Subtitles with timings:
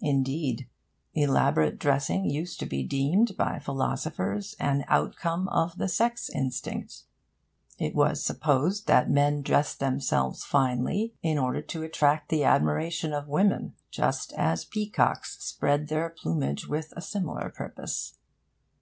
[0.00, 0.68] Indeed,
[1.14, 7.04] elaborate dressing used to be deemed by philosophers an outcome of the sex instinct.
[7.78, 13.28] It was supposed that men dressed themselves finely in order to attract the admiration of
[13.28, 18.18] women, just as peacocks spread their plumage with a similar purpose.